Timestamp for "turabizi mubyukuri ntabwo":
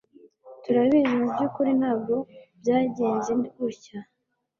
0.63-2.15